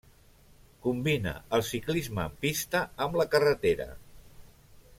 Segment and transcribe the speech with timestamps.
[0.85, 3.89] Combina el ciclisme en pista amb la carretera.